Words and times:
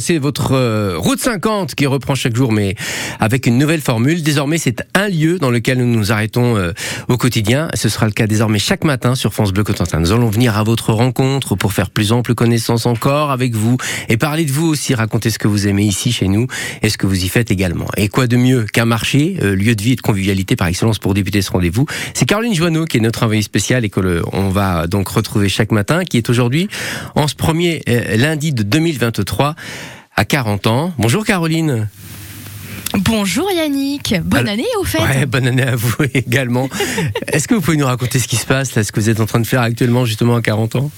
c'est 0.00 0.18
votre 0.18 0.52
euh, 0.52 0.94
route 0.96 1.20
50 1.20 1.74
qui 1.74 1.86
reprend 1.86 2.14
chaque 2.14 2.36
jour, 2.36 2.52
mais 2.52 2.74
avec 3.20 3.46
une 3.46 3.58
nouvelle 3.58 3.80
formule. 3.80 4.22
Désormais, 4.22 4.58
c'est 4.58 4.84
un 4.94 5.08
lieu 5.08 5.38
dans 5.38 5.50
lequel 5.50 5.78
nous 5.78 5.86
nous 5.86 6.12
arrêtons 6.12 6.56
euh, 6.56 6.72
au 7.08 7.16
quotidien. 7.16 7.68
Ce 7.74 7.88
sera 7.88 8.06
le 8.06 8.12
cas 8.12 8.26
désormais 8.26 8.58
chaque 8.58 8.84
matin 8.84 9.14
sur 9.14 9.32
France 9.32 9.52
Bleu 9.52 9.64
Cotentin. 9.64 10.00
Nous 10.00 10.12
allons 10.12 10.28
venir 10.28 10.56
à 10.56 10.62
votre 10.62 10.92
rencontre 10.92 11.56
pour 11.56 11.72
faire 11.72 11.90
plus 11.90 12.12
ample 12.12 12.34
connaissance 12.34 12.86
encore 12.86 13.30
avec 13.30 13.54
vous 13.54 13.76
et 14.08 14.16
parler 14.16 14.44
de 14.44 14.52
vous 14.52 14.66
aussi, 14.66 14.94
raconter 14.94 15.30
ce 15.30 15.38
que 15.38 15.48
vous 15.48 15.66
aimez 15.66 15.84
ici 15.84 16.12
chez 16.12 16.28
nous 16.28 16.46
et 16.82 16.88
ce 16.88 16.98
que 16.98 17.06
vous 17.06 17.24
y 17.24 17.28
faites 17.28 17.50
également. 17.50 17.86
Et 17.96 18.08
quoi 18.08 18.26
de 18.26 18.36
mieux 18.36 18.64
qu'un 18.64 18.86
marché, 18.86 19.36
euh, 19.42 19.54
lieu 19.54 19.74
de 19.74 19.82
vie 19.82 19.92
et 19.92 19.96
de 19.96 20.02
convivialité 20.02 20.56
par 20.56 20.68
excellence 20.68 20.98
pour 20.98 21.14
débuter 21.14 21.42
ce 21.42 21.50
rendez-vous? 21.50 21.86
C'est 22.14 22.26
Caroline 22.26 22.54
Joanneau 22.54 22.84
qui 22.84 22.98
est 22.98 23.00
notre 23.00 23.22
envoyée 23.22 23.42
spéciale 23.42 23.84
et 23.84 23.90
que 23.90 24.00
le, 24.00 24.22
on 24.32 24.48
va 24.48 24.86
donc 24.86 25.08
retrouver 25.08 25.48
chaque 25.48 25.72
matin, 25.72 26.04
qui 26.04 26.16
est 26.16 26.28
aujourd'hui 26.30 26.68
en 27.14 27.28
ce 27.28 27.34
premier 27.34 27.82
lundi 28.16 28.52
de 28.52 28.62
2023 28.62 29.54
à 30.16 30.24
40 30.24 30.66
ans. 30.66 30.92
Bonjour 30.98 31.24
Caroline. 31.24 31.88
Bonjour 32.96 33.50
Yannick, 33.50 34.14
bonne 34.24 34.40
Alors- 34.40 34.52
année 34.52 34.66
au 34.80 34.84
fait. 34.84 35.02
Ouais, 35.02 35.26
bonne 35.26 35.48
année 35.48 35.64
à 35.64 35.74
vous 35.74 35.94
également. 36.14 36.68
Est-ce 37.26 37.48
que 37.48 37.54
vous 37.54 37.60
pouvez 37.60 37.76
nous 37.76 37.86
raconter 37.86 38.20
ce 38.20 38.28
qui 38.28 38.36
se 38.36 38.46
passe, 38.46 38.74
là, 38.76 38.84
ce 38.84 38.92
que 38.92 39.00
vous 39.00 39.10
êtes 39.10 39.18
en 39.20 39.26
train 39.26 39.40
de 39.40 39.46
faire 39.46 39.62
actuellement 39.62 40.04
justement 40.04 40.36
à 40.36 40.42
40 40.42 40.76
ans? 40.76 40.90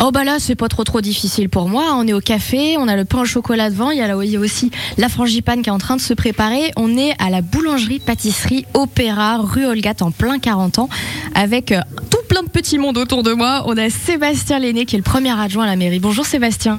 Oh 0.00 0.12
bah 0.12 0.22
là 0.22 0.36
c'est 0.38 0.54
pas 0.54 0.68
trop 0.68 0.84
trop 0.84 1.00
difficile 1.00 1.48
pour 1.48 1.68
moi. 1.68 1.92
On 1.96 2.06
est 2.06 2.12
au 2.12 2.20
café, 2.20 2.76
on 2.78 2.86
a 2.86 2.94
le 2.94 3.04
pain 3.04 3.22
au 3.22 3.24
chocolat 3.24 3.68
devant, 3.68 3.90
il 3.90 3.98
y 3.98 4.00
a, 4.00 4.06
là, 4.06 4.14
il 4.22 4.30
y 4.30 4.36
a 4.36 4.40
aussi 4.40 4.70
la 4.96 5.08
frangipane 5.08 5.60
qui 5.60 5.70
est 5.70 5.72
en 5.72 5.78
train 5.78 5.96
de 5.96 6.00
se 6.00 6.14
préparer. 6.14 6.70
On 6.76 6.96
est 6.96 7.14
à 7.20 7.30
la 7.30 7.42
boulangerie 7.42 7.98
pâtisserie 7.98 8.64
Opéra 8.74 9.38
rue 9.38 9.66
Olgat 9.66 9.94
en 10.00 10.12
plein 10.12 10.38
40 10.38 10.78
ans 10.78 10.88
avec 11.34 11.72
euh, 11.72 11.80
tout 12.10 12.18
plein 12.28 12.44
de 12.44 12.48
petits 12.48 12.78
mondes 12.78 12.96
autour 12.96 13.24
de 13.24 13.32
moi. 13.32 13.64
On 13.66 13.76
a 13.76 13.90
Sébastien 13.90 14.60
Lenné 14.60 14.84
qui 14.86 14.94
est 14.94 14.98
le 14.98 15.02
premier 15.02 15.36
adjoint 15.38 15.64
à 15.64 15.66
la 15.66 15.74
mairie. 15.76 15.98
Bonjour 15.98 16.24
Sébastien. 16.24 16.78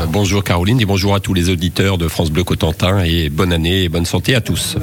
Euh, 0.00 0.06
Bonjour 0.06 0.44
Caroline 0.44 0.80
et 0.80 0.84
bonjour 0.84 1.14
à 1.14 1.20
tous 1.20 1.34
les 1.34 1.48
auditeurs 1.48 1.98
de 1.98 2.08
France 2.08 2.30
Bleu 2.30 2.44
Cotentin 2.44 3.02
et 3.04 3.28
bonne 3.28 3.52
année 3.52 3.84
et 3.84 3.88
bonne 3.88 4.04
santé 4.04 4.34
à 4.34 4.40
tous. 4.40 4.76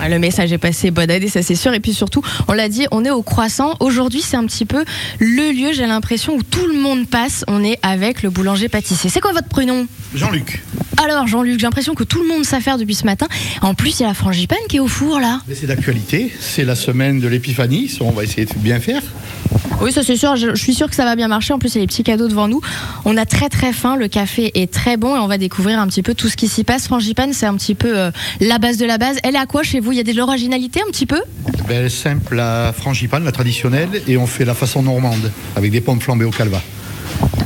Ah, 0.00 0.08
Le 0.08 0.18
message 0.18 0.52
est 0.52 0.58
passé, 0.58 0.90
bonne 0.90 1.10
année, 1.10 1.28
ça 1.28 1.42
c'est 1.42 1.54
sûr. 1.54 1.72
Et 1.74 1.80
puis 1.80 1.94
surtout, 1.94 2.22
on 2.48 2.52
l'a 2.52 2.68
dit, 2.68 2.86
on 2.90 3.04
est 3.04 3.10
au 3.10 3.22
croissant. 3.22 3.74
Aujourd'hui, 3.80 4.20
c'est 4.22 4.36
un 4.36 4.46
petit 4.46 4.64
peu 4.66 4.84
le 5.18 5.52
lieu, 5.52 5.72
j'ai 5.72 5.86
l'impression, 5.86 6.36
où 6.36 6.42
tout 6.42 6.66
le 6.66 6.78
monde 6.78 7.06
passe. 7.08 7.44
On 7.48 7.64
est 7.64 7.78
avec 7.82 8.22
le 8.22 8.30
boulanger 8.30 8.68
pâtissier. 8.68 9.10
C'est 9.10 9.20
quoi 9.20 9.32
votre 9.32 9.48
prénom? 9.48 9.86
Jean-Luc, 10.14 10.62
Alors, 11.02 11.28
Jean-Luc, 11.28 11.60
j'ai 11.60 11.66
l'impression 11.66 11.94
que 11.94 12.02
tout 12.02 12.20
le 12.20 12.28
monde 12.28 12.44
sait 12.44 12.60
faire 12.60 12.76
depuis 12.76 12.94
ce 12.94 13.04
matin. 13.04 13.28
En 13.62 13.74
plus, 13.74 14.00
il 14.00 14.02
y 14.02 14.04
a 14.04 14.08
la 14.08 14.14
frangipane 14.14 14.58
qui 14.68 14.76
est 14.76 14.80
au 14.80 14.88
four, 14.88 15.20
là. 15.20 15.40
c'est 15.54 15.66
d'actualité, 15.66 16.32
c'est 16.40 16.64
la 16.64 16.74
semaine 16.74 17.20
de 17.20 17.28
l'épiphanie, 17.28 17.96
on 18.00 18.10
va 18.10 18.24
essayer 18.24 18.46
de 18.46 18.54
bien 18.56 18.80
faire. 18.80 19.02
Oui, 19.80 19.92
ça 19.92 20.02
c'est 20.02 20.16
sûr, 20.16 20.34
je, 20.34 20.56
je 20.56 20.60
suis 20.60 20.74
sûre 20.74 20.88
que 20.88 20.96
ça 20.96 21.04
va 21.04 21.14
bien 21.14 21.28
marcher. 21.28 21.52
En 21.52 21.60
plus, 21.60 21.74
il 21.74 21.74
y 21.76 21.78
a 21.78 21.80
les 21.82 21.86
petits 21.86 22.02
cadeaux 22.02 22.26
devant 22.26 22.48
nous. 22.48 22.60
On 23.04 23.16
a 23.16 23.24
très 23.24 23.48
très 23.48 23.72
faim, 23.72 23.94
le 23.94 24.08
café 24.08 24.50
est 24.60 24.72
très 24.72 24.96
bon 24.96 25.14
et 25.14 25.20
on 25.20 25.28
va 25.28 25.38
découvrir 25.38 25.78
un 25.78 25.86
petit 25.86 26.02
peu 26.02 26.14
tout 26.14 26.28
ce 26.28 26.36
qui 26.36 26.48
s'y 26.48 26.64
passe. 26.64 26.88
Frangipane, 26.88 27.32
c'est 27.32 27.46
un 27.46 27.54
petit 27.54 27.76
peu 27.76 27.96
euh, 27.96 28.10
la 28.40 28.58
base 28.58 28.76
de 28.76 28.84
la 28.86 28.98
base. 28.98 29.18
Elle 29.22 29.36
est 29.36 29.38
à 29.38 29.46
quoi 29.46 29.62
chez 29.62 29.78
vous? 29.78 29.92
Il 29.92 29.98
y 29.98 30.00
a 30.00 30.04
de 30.04 30.12
l'originalité 30.12 30.80
un 30.80 30.90
petit 30.90 31.06
peu? 31.06 31.20
Ben, 31.68 31.78
elle 31.78 31.86
est 31.86 31.90
simple, 31.90 32.34
la 32.34 32.72
frangipane, 32.76 33.24
la 33.24 33.32
traditionnelle, 33.32 34.02
et 34.08 34.16
on 34.16 34.26
fait 34.26 34.44
la 34.44 34.54
façon 34.54 34.82
normande, 34.82 35.30
avec 35.54 35.70
des 35.70 35.80
pommes 35.80 36.00
flambées 36.00 36.24
au 36.24 36.30
calva. 36.30 36.60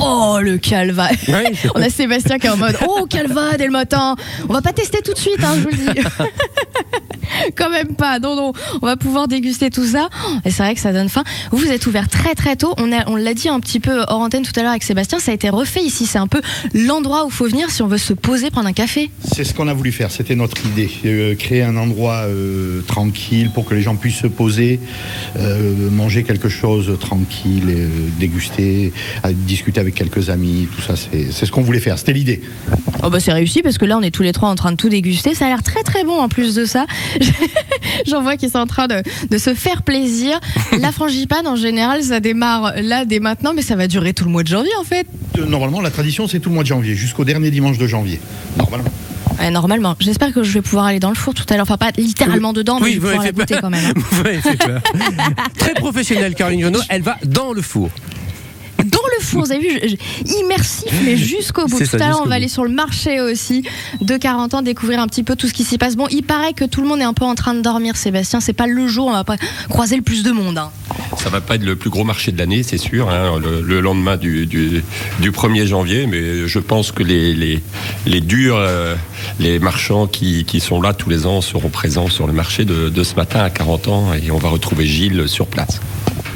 Oh, 0.00 0.38
le 0.41 0.58
calva 0.58 1.08
Ouais. 1.28 1.52
On 1.75 1.83
a 1.83 1.88
Sébastien 1.88 2.38
qui 2.38 2.47
est 2.47 2.50
en 2.50 2.56
mode 2.56 2.77
Oh, 2.86 3.06
calva 3.08 3.56
dès 3.56 3.66
le 3.66 3.72
matin 3.72 4.16
On 4.48 4.52
va 4.52 4.61
pas 4.62 4.72
tester 4.72 5.00
tout 5.02 5.12
de 5.12 5.19
suite, 5.19 5.42
hein, 5.44 5.55
je 5.56 5.61
vous 5.62 5.69
le 5.69 5.92
dis. 5.94 6.00
Quand 7.56 7.70
même 7.70 7.94
pas, 7.94 8.18
non, 8.18 8.36
non. 8.36 8.52
On 8.80 8.86
va 8.86 8.96
pouvoir 8.96 9.28
déguster 9.28 9.70
tout 9.70 9.84
ça. 9.86 10.08
Et 10.44 10.50
c'est 10.50 10.62
vrai 10.62 10.74
que 10.74 10.80
ça 10.80 10.92
donne 10.92 11.08
faim. 11.08 11.24
Vous, 11.50 11.58
vous 11.58 11.70
êtes 11.70 11.86
ouvert 11.86 12.08
très 12.08 12.34
très 12.34 12.56
tôt. 12.56 12.74
On, 12.78 12.92
a- 12.92 13.08
on 13.08 13.16
l'a 13.16 13.34
dit 13.34 13.48
un 13.48 13.60
petit 13.60 13.80
peu 13.80 14.00
hors 14.08 14.20
antenne 14.20 14.42
tout 14.42 14.52
à 14.56 14.62
l'heure 14.62 14.70
avec 14.70 14.82
Sébastien, 14.82 15.18
ça 15.18 15.30
a 15.32 15.34
été 15.34 15.48
refait 15.50 15.82
ici. 15.82 16.06
C'est 16.06 16.18
un 16.18 16.26
peu 16.26 16.40
l'endroit 16.74 17.24
où 17.24 17.28
il 17.28 17.32
faut 17.32 17.46
venir 17.48 17.70
si 17.70 17.82
on 17.82 17.86
veut 17.88 17.98
se 17.98 18.12
poser, 18.12 18.50
prendre 18.50 18.68
un 18.68 18.72
café. 18.72 19.10
C'est 19.34 19.44
ce 19.44 19.54
qu'on 19.54 19.68
a 19.68 19.74
voulu 19.74 19.92
faire, 19.92 20.10
c'était 20.10 20.34
notre 20.34 20.64
idée, 20.66 20.90
euh, 21.04 21.34
créer 21.34 21.62
un 21.62 21.76
endroit 21.76 22.24
euh, 22.26 22.82
tranquille 22.82 23.50
pour 23.52 23.64
que 23.64 23.74
les 23.74 23.82
gens 23.82 23.96
puissent 23.96 24.16
se 24.20 24.27
poser, 24.27 24.80
euh, 25.38 25.90
manger 25.90 26.22
quelque 26.22 26.48
chose 26.48 26.96
tranquille, 27.00 27.64
euh, 27.68 27.88
déguster, 28.18 28.92
discuter 29.33 29.80
avec 29.80 29.94
quelques 29.94 30.30
amis, 30.30 30.68
tout 30.74 30.83
ça, 30.83 30.94
c'est 30.96 31.30
c'est 31.33 31.46
ce 31.46 31.52
qu'on 31.52 31.62
voulait 31.62 31.80
faire, 31.80 31.98
c'était 31.98 32.12
l'idée. 32.12 32.40
Oh 33.02 33.11
bah 33.11 33.18
c'est 33.20 33.33
réussi 33.33 33.62
parce 33.62 33.78
que 33.78 33.84
là 33.84 33.96
on 33.98 34.02
est 34.02 34.11
tous 34.11 34.22
les 34.22 34.33
trois 34.33 34.48
en 34.48 34.55
train 34.55 34.70
de 34.72 34.77
tout 34.77 34.88
déguster. 34.88 35.34
Ça 35.34 35.46
a 35.46 35.48
l'air 35.48 35.62
très 35.62 35.83
très 35.83 36.05
bon 36.05 36.18
en 36.20 36.28
plus 36.28 36.55
de 36.55 36.64
ça. 36.64 36.86
J'en 38.06 38.22
vois 38.22 38.36
qu'ils 38.36 38.50
sont 38.50 38.58
en 38.58 38.66
train 38.66 38.86
de, 38.88 39.02
de 39.30 39.38
se 39.38 39.54
faire 39.54 39.82
plaisir. 39.82 40.38
La 40.80 40.92
frangipane 40.92 41.46
en 41.46 41.56
général 41.56 42.02
ça 42.02 42.20
démarre 42.20 42.72
là 42.82 43.04
dès 43.04 43.20
maintenant 43.20 43.52
mais 43.54 43.62
ça 43.62 43.76
va 43.76 43.86
durer 43.86 44.12
tout 44.14 44.24
le 44.24 44.30
mois 44.30 44.42
de 44.42 44.48
janvier 44.48 44.72
en 44.80 44.84
fait. 44.84 45.06
Euh, 45.38 45.46
Normalement, 45.46 45.80
la 45.80 45.90
tradition, 45.90 46.26
c'est 46.28 46.40
tout 46.40 46.48
le 46.50 46.54
mois 46.54 46.62
de 46.64 46.68
janvier, 46.68 46.94
jusqu'au 46.94 47.24
dernier 47.24 47.50
dimanche 47.50 47.78
de 47.78 47.86
janvier. 47.86 48.20
Normalement. 48.56 48.88
Ouais, 49.38 49.50
normalement. 49.50 49.96
J'espère 49.98 50.32
que 50.32 50.42
je 50.42 50.52
vais 50.52 50.60
pouvoir 50.62 50.86
aller 50.86 51.00
dans 51.00 51.08
le 51.08 51.14
four 51.14 51.32
tout 51.34 51.44
à 51.48 51.54
l'heure. 51.54 51.62
Enfin 51.62 51.76
pas 51.78 51.90
littéralement 51.96 52.52
dedans 52.52 52.78
mais 52.80 52.86
Oui, 52.86 52.92
je 52.94 53.00
vais 53.00 53.06
pouvoir 53.08 53.24
la 53.24 53.32
goûter 53.32 53.54
quand 53.60 53.70
même. 53.70 53.84
hein. 53.96 54.80
Très 55.58 55.74
professionnelle 55.74 56.34
Caroline 56.34 56.60
Joanneau, 56.60 56.80
elle 56.88 57.02
va 57.02 57.16
dans 57.24 57.52
le 57.52 57.62
four. 57.62 57.90
Vous 59.40 59.52
avez 59.52 59.60
vu, 59.60 59.80
je- 59.82 59.88
je- 59.88 60.34
immersif 60.40 60.92
mais 61.04 61.16
jusqu'au 61.32 61.66
bout. 61.66 61.78
Tout 61.78 61.84
ça, 61.86 61.96
à 62.04 62.08
l'heure 62.10 62.20
on 62.24 62.28
va 62.28 62.34
aller 62.36 62.48
sur 62.48 62.64
le 62.64 62.70
marché 62.70 63.20
aussi 63.20 63.62
de 64.00 64.16
40 64.16 64.54
ans 64.54 64.62
découvrir 64.62 65.00
un 65.00 65.06
petit 65.06 65.22
peu 65.22 65.36
tout 65.36 65.48
ce 65.48 65.52
qui 65.54 65.64
s'y 65.64 65.78
passe. 65.78 65.96
Bon, 65.96 66.06
il 66.10 66.22
paraît 66.22 66.52
que 66.52 66.64
tout 66.64 66.80
le 66.82 66.88
monde 66.88 67.00
est 67.00 67.04
un 67.04 67.14
peu 67.14 67.24
en 67.24 67.34
train 67.34 67.54
de 67.54 67.60
dormir 67.60 67.96
Sébastien. 67.96 68.40
C'est 68.40 68.52
pas 68.52 68.66
le 68.66 68.86
jour 68.86 69.06
où 69.06 69.10
on 69.10 69.12
va 69.12 69.24
pas 69.24 69.36
croiser 69.68 69.96
le 69.96 70.02
plus 70.02 70.22
de 70.22 70.30
monde. 70.32 70.58
hein. 70.58 70.70
Ça 71.18 71.28
va 71.28 71.40
pas 71.40 71.54
être 71.56 71.64
le 71.64 71.76
plus 71.76 71.90
gros 71.90 72.04
marché 72.04 72.32
de 72.32 72.38
l'année, 72.38 72.62
c'est 72.62 72.78
sûr, 72.78 73.08
hein, 73.10 73.38
le, 73.38 73.60
le 73.60 73.80
lendemain 73.80 74.16
du, 74.16 74.46
du, 74.46 74.82
du 75.20 75.30
1er 75.30 75.66
janvier, 75.66 76.06
mais 76.06 76.48
je 76.48 76.58
pense 76.58 76.90
que 76.90 77.02
les, 77.02 77.34
les, 77.34 77.62
les 78.06 78.20
durs, 78.20 78.56
euh, 78.58 78.94
les 79.38 79.58
marchands 79.58 80.06
qui, 80.06 80.44
qui 80.44 80.58
sont 80.60 80.80
là 80.80 80.92
tous 80.94 81.10
les 81.10 81.26
ans 81.26 81.40
seront 81.40 81.68
présents 81.68 82.08
sur 82.08 82.26
le 82.26 82.32
marché 82.32 82.64
de, 82.64 82.88
de 82.88 83.02
ce 83.04 83.14
matin 83.14 83.40
à 83.40 83.50
40 83.50 83.88
ans 83.88 84.14
et 84.14 84.30
on 84.30 84.38
va 84.38 84.48
retrouver 84.48 84.86
Gilles 84.86 85.28
sur 85.28 85.46
place. 85.46 85.80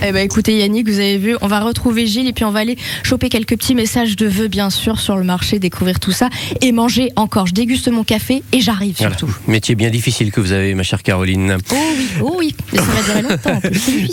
Eh 0.02 0.12
ben 0.12 0.18
écoutez 0.24 0.58
Yannick, 0.58 0.86
vous 0.88 0.98
avez 0.98 1.16
vu, 1.18 1.36
on 1.40 1.46
va 1.48 1.60
retrouver 1.60 2.06
Gilles 2.06 2.28
et 2.28 2.32
puis 2.32 2.44
on 2.44 2.50
va 2.50 2.60
aller 2.60 2.76
choper 3.02 3.28
quelques 3.30 3.56
petits 3.56 3.74
messages 3.74 4.14
de 4.14 4.26
vœux 4.26 4.46
bien 4.48 4.68
sûr 4.70 5.00
sur 5.00 5.16
le 5.16 5.24
marché, 5.24 5.58
découvrir 5.58 5.98
tout 6.00 6.12
ça 6.12 6.28
et 6.60 6.70
manger 6.70 7.10
encore. 7.16 7.46
Je 7.46 7.54
déguste 7.54 7.88
mon 7.88 8.04
café 8.04 8.42
et 8.52 8.60
j'arrive 8.60 8.94
Voilà. 8.98 9.16
surtout. 9.16 9.34
Métier 9.48 9.74
bien 9.74 9.88
difficile 9.90 10.30
que 10.32 10.40
vous 10.40 10.52
avez, 10.52 10.74
ma 10.74 10.82
chère 10.82 11.02
Caroline. 11.02 11.56
Oh 11.72 11.74
oui, 11.98 12.06
oh 12.20 12.34
oui, 12.38 12.54
mais 12.72 12.78
ça 12.78 12.84
va 12.84 13.02
durer 13.02 13.22
longtemps. 13.22 13.60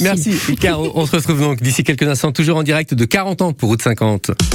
Merci, 0.01 0.35
Caro. 0.59 0.91
On 0.95 1.05
se 1.05 1.15
retrouve 1.17 1.39
donc 1.41 1.61
d'ici 1.61 1.83
quelques 1.83 2.03
instants, 2.07 2.31
toujours 2.31 2.57
en 2.57 2.63
direct 2.63 2.93
de 2.93 3.05
40 3.05 3.41
ans 3.41 3.53
pour 3.53 3.69
Route 3.69 3.81
50. 3.81 4.31